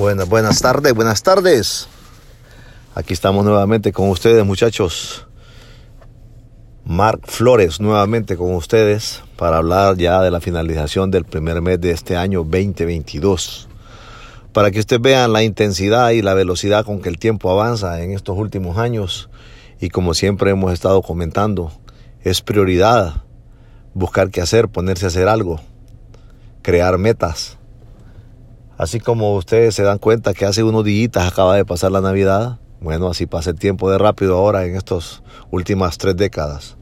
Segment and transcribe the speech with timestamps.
[0.00, 1.86] Buenas, buenas tardes, buenas tardes.
[2.94, 5.26] Aquí estamos nuevamente con ustedes, muchachos.
[6.86, 11.90] Mark Flores nuevamente con ustedes para hablar ya de la finalización del primer mes de
[11.90, 13.68] este año 2022.
[14.54, 18.12] Para que ustedes vean la intensidad y la velocidad con que el tiempo avanza en
[18.12, 19.28] estos últimos años
[19.82, 21.72] y como siempre hemos estado comentando,
[22.22, 23.24] es prioridad
[23.92, 25.60] buscar qué hacer, ponerse a hacer algo,
[26.62, 27.59] crear metas.
[28.80, 32.60] Así como ustedes se dan cuenta que hace unos días acaba de pasar la Navidad,
[32.80, 36.78] bueno, así pasa el tiempo de rápido ahora en estas últimas tres décadas.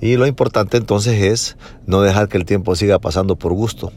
[0.00, 3.92] Y lo importante entonces es no dejar que el tiempo siga pasando por gusto,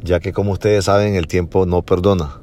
[0.00, 2.40] ya que como ustedes saben el tiempo no perdona.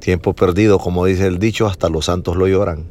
[0.00, 2.90] Tiempo perdido, como dice el dicho, hasta los santos lo lloran.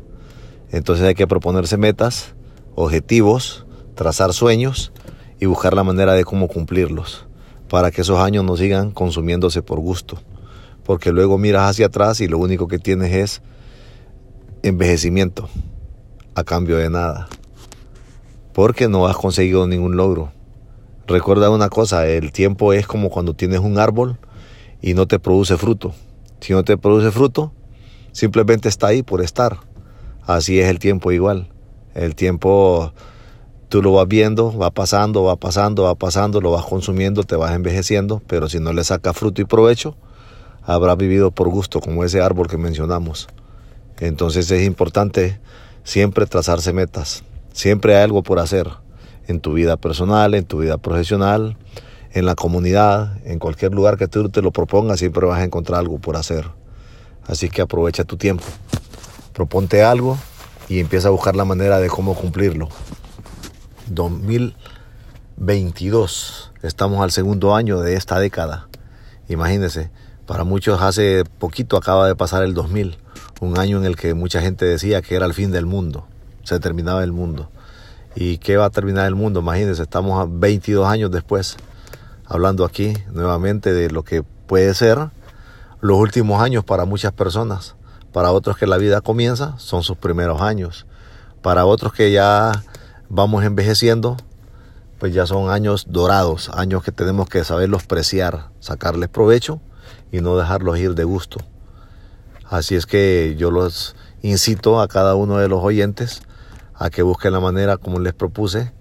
[0.71, 2.33] Entonces hay que proponerse metas,
[2.75, 4.93] objetivos, trazar sueños
[5.37, 7.27] y buscar la manera de cómo cumplirlos,
[7.67, 10.17] para que esos años no sigan consumiéndose por gusto.
[10.83, 13.41] Porque luego miras hacia atrás y lo único que tienes es
[14.63, 15.49] envejecimiento
[16.35, 17.27] a cambio de nada.
[18.53, 20.31] Porque no has conseguido ningún logro.
[21.07, 24.17] Recuerda una cosa, el tiempo es como cuando tienes un árbol
[24.81, 25.93] y no te produce fruto.
[26.39, 27.51] Si no te produce fruto,
[28.11, 29.57] simplemente está ahí por estar.
[30.25, 31.49] Así es el tiempo igual.
[31.95, 32.93] El tiempo
[33.69, 37.53] tú lo vas viendo, va pasando, va pasando, va pasando, lo vas consumiendo, te vas
[37.53, 39.95] envejeciendo, pero si no le sacas fruto y provecho,
[40.63, 43.27] habrá vivido por gusto como ese árbol que mencionamos.
[43.99, 45.39] Entonces es importante
[45.83, 47.23] siempre trazarse metas.
[47.53, 48.67] Siempre hay algo por hacer
[49.27, 51.57] en tu vida personal, en tu vida profesional,
[52.11, 55.79] en la comunidad, en cualquier lugar que tú te lo propongas, siempre vas a encontrar
[55.79, 56.45] algo por hacer.
[57.27, 58.45] Así que aprovecha tu tiempo.
[59.33, 60.17] Proponte algo
[60.67, 62.69] y empieza a buscar la manera de cómo cumplirlo.
[63.87, 66.53] 2022.
[66.63, 68.67] Estamos al segundo año de esta década.
[69.27, 69.91] Imagínense,
[70.29, 72.99] para muchos hace poquito acaba de pasar el 2000
[73.41, 76.05] un año en el que mucha gente decía que era el fin del mundo,
[76.43, 77.49] se terminaba el mundo.
[78.15, 79.39] ¿Y qué va a terminar el mundo?
[79.39, 81.57] Imagínense, estamos a 22 años después,
[82.27, 85.09] hablando aquí nuevamente de lo que puede ser
[85.81, 87.73] los últimos años para muchas personas.
[88.13, 90.85] Para otros que la vida comienza, son sus primeros años.
[91.41, 92.51] Para otros que ya
[93.09, 94.15] vamos envejeciendo,
[94.99, 99.59] pues ya son años dorados, años que tenemos que saberlos preciar, sacarles provecho
[100.11, 101.39] y no dejarlos ir de gusto.
[102.45, 106.21] Así es que yo los incito a cada uno de los oyentes
[106.73, 108.71] a que busquen la manera, como les propuse,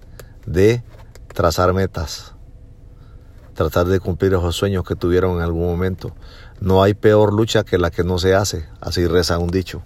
[0.47, 0.83] de
[1.35, 2.35] trazar metas,
[3.55, 6.15] tratar de cumplir esos sueños que tuvieron en algún momento.
[6.61, 9.83] No hay peor lucha que la que no se hace, así reza un dicho.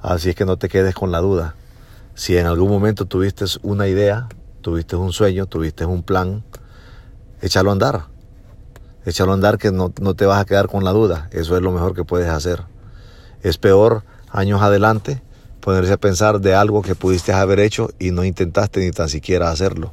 [0.00, 1.54] Así es que no te quedes con la duda.
[2.14, 4.28] Si en algún momento tuviste una idea,
[4.62, 6.42] tuviste un sueño, tuviste un plan,
[7.40, 8.15] échalo a andar.
[9.06, 11.28] Échalo a andar que no, no te vas a quedar con la duda.
[11.30, 12.64] Eso es lo mejor que puedes hacer.
[13.42, 15.22] Es peor años adelante
[15.60, 19.50] ponerse a pensar de algo que pudiste haber hecho y no intentaste ni tan siquiera
[19.50, 19.92] hacerlo.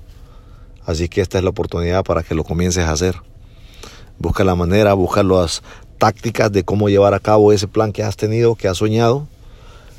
[0.85, 3.15] Así que esta es la oportunidad para que lo comiences a hacer.
[4.17, 5.61] Busca la manera, busca las
[5.99, 9.27] tácticas de cómo llevar a cabo ese plan que has tenido, que has soñado.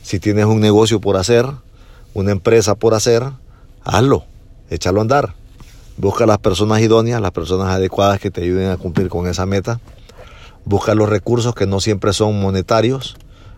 [0.03, 1.47] Si tienes un negocio por hacer,
[2.15, 3.25] una empresa por hacer,
[3.85, 4.25] hazlo,
[4.71, 5.35] échalo a andar.
[5.97, 9.81] Busca las personas idóneas, las personas adecuadas que te ayuden a cumplir con esa meta.
[10.65, 13.16] Busca los recursos que no siempre son monetarios,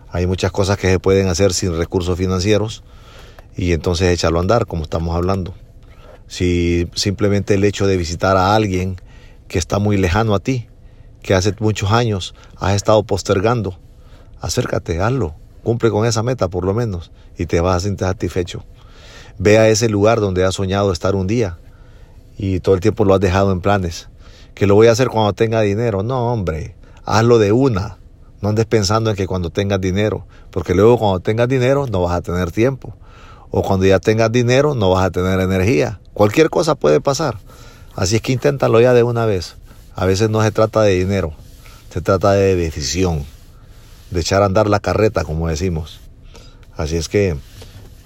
[0.09, 2.83] hay muchas cosas que se pueden hacer sin recursos financieros
[3.55, 5.55] y entonces échalo a andar, como estamos hablando.
[6.27, 8.97] Si simplemente el hecho de visitar a alguien
[9.47, 10.67] que está muy lejano a ti,
[11.23, 13.79] que hace muchos años has estado postergando,
[14.41, 15.33] acércate, hazlo,
[15.63, 18.63] cumple con esa meta por lo menos y te vas a sentir satisfecho.
[19.39, 21.57] Ve a ese lugar donde has soñado estar un día
[22.37, 24.09] y todo el tiempo lo has dejado en planes.
[24.53, 26.03] Que lo voy a hacer cuando tenga dinero.
[26.03, 27.97] No, hombre, hazlo de una.
[28.41, 32.15] No andes pensando en que cuando tengas dinero, porque luego cuando tengas dinero no vas
[32.15, 32.95] a tener tiempo.
[33.49, 35.99] O cuando ya tengas dinero no vas a tener energía.
[36.13, 37.37] Cualquier cosa puede pasar.
[37.95, 39.55] Así es que inténtalo ya de una vez.
[39.95, 41.33] A veces no se trata de dinero,
[41.91, 43.25] se trata de decisión,
[44.11, 45.99] de echar a andar la carreta, como decimos.
[46.75, 47.35] Así es que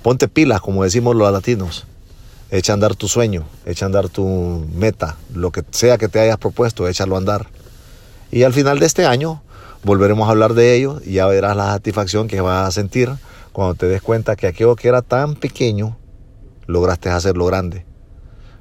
[0.02, 1.86] ponte pilas, como decimos los latinos.
[2.52, 6.20] Echa a andar tu sueño, echa a andar tu meta, lo que sea que te
[6.20, 7.48] hayas propuesto, échalo a andar.
[8.30, 9.42] Y al final de este año
[9.84, 13.10] volveremos a hablar de ello y ya verás la satisfacción que vas a sentir
[13.54, 15.98] cuando te des cuenta que aquello que era tan pequeño,
[16.68, 17.86] lograste hacerlo grande.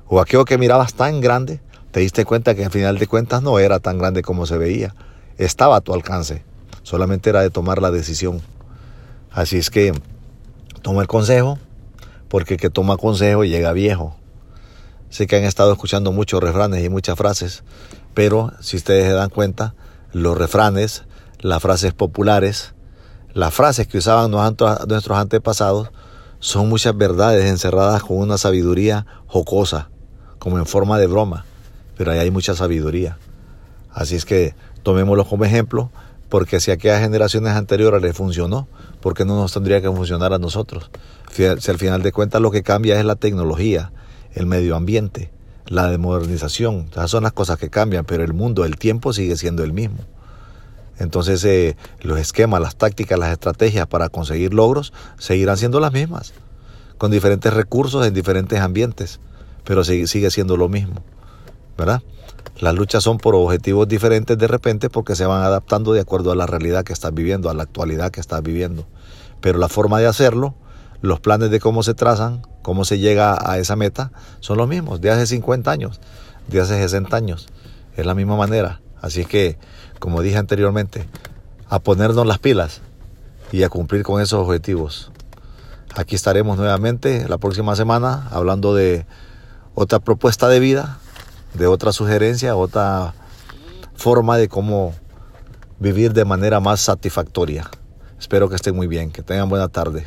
[0.06, 1.60] O aquello que mirabas tan grande,
[1.90, 4.94] te diste cuenta que al final de cuentas no era tan grande como se veía.
[5.36, 6.44] Estaba a tu alcance.
[6.84, 8.40] Solamente era de tomar la decisión.
[9.32, 9.92] Así es que
[10.82, 11.58] toma el consejo,
[12.30, 14.16] porque el que toma consejo llega viejo.
[15.10, 17.64] Sé que han estado escuchando muchos refranes y muchas frases,
[18.14, 19.74] pero si ustedes se dan cuenta,
[20.12, 21.04] los refranes
[21.40, 22.74] las frases populares,
[23.32, 25.90] las frases que usaban nuestros antepasados,
[26.38, 29.90] son muchas verdades encerradas con una sabiduría jocosa,
[30.38, 31.44] como en forma de broma,
[31.96, 33.18] pero ahí hay mucha sabiduría.
[33.92, 35.90] Así es que tomémoslo como ejemplo,
[36.30, 38.68] porque si a aquellas generaciones anteriores les funcionó,
[39.00, 40.90] ¿por qué no nos tendría que funcionar a nosotros?
[41.30, 43.92] Si al final de cuentas lo que cambia es la tecnología,
[44.32, 45.32] el medio ambiente,
[45.66, 49.64] la modernización, esas son las cosas que cambian, pero el mundo, el tiempo sigue siendo
[49.64, 49.98] el mismo.
[50.98, 56.32] Entonces eh, los esquemas, las tácticas, las estrategias para conseguir logros seguirán siendo las mismas,
[56.96, 59.18] con diferentes recursos en diferentes ambientes,
[59.64, 61.02] pero sigue, sigue siendo lo mismo,
[62.58, 66.36] Las luchas son por objetivos diferentes de repente porque se van adaptando de acuerdo a
[66.36, 68.86] la realidad que estás viviendo, a la actualidad que estás viviendo.
[69.40, 70.54] Pero la forma de hacerlo,
[71.00, 75.00] los planes de cómo se trazan, cómo se llega a esa meta, son los mismos,
[75.00, 76.00] de hace 50 años,
[76.48, 77.48] de hace 60 años.
[77.96, 78.80] Es la misma manera.
[79.00, 79.56] Así que,
[79.98, 81.08] como dije anteriormente,
[81.70, 82.82] a ponernos las pilas
[83.52, 85.10] y a cumplir con esos objetivos.
[85.96, 89.06] Aquí estaremos nuevamente la próxima semana hablando de
[89.74, 90.99] otra propuesta de vida
[91.54, 93.14] de otra sugerencia, otra
[93.94, 94.94] forma de cómo
[95.78, 97.70] vivir de manera más satisfactoria.
[98.18, 100.06] Espero que estén muy bien, que tengan buena tarde.